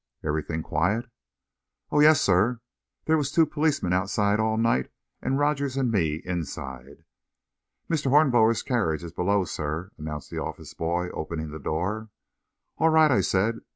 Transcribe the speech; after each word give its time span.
"Everything 0.23 0.63
quiet?" 0.63 1.05
"Oh, 1.91 1.99
yes, 1.99 2.19
sir; 2.19 2.59
there 3.05 3.17
was 3.17 3.31
two 3.31 3.45
policemen 3.45 3.93
outside 3.93 4.39
all 4.39 4.57
night, 4.57 4.89
and 5.21 5.37
Rogers 5.37 5.77
and 5.77 5.91
me 5.91 6.23
inside." 6.25 7.03
"Mr. 7.87 8.09
Hornblower's 8.09 8.63
carriage 8.63 9.03
is 9.03 9.13
below, 9.13 9.43
sir," 9.45 9.91
announced 9.99 10.31
the 10.31 10.39
office 10.41 10.73
boy, 10.73 11.09
opening 11.11 11.51
the 11.51 11.59
door. 11.59 12.09
"All 12.79 12.89
right," 12.89 13.11
I 13.11 13.21
said. 13.21 13.59